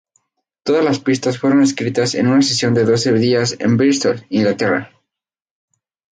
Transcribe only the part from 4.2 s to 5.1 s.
Inglaterra.